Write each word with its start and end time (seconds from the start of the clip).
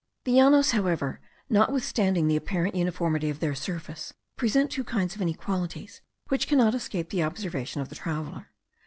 The 0.23 0.31
Llanos, 0.31 0.71
however, 0.71 1.19
notwithstanding 1.47 2.27
the 2.27 2.35
apparent 2.35 2.73
uniformity 2.73 3.29
of 3.29 3.39
their 3.39 3.53
surface, 3.53 4.15
present 4.35 4.71
two 4.71 4.83
kinds 4.83 5.13
of 5.15 5.21
inequalities, 5.21 6.01
which 6.27 6.47
cannot 6.47 6.73
escape 6.73 7.11
the 7.11 7.21
observation 7.21 7.81
of 7.81 7.89
the 7.89 7.95
traveller. 7.95 8.47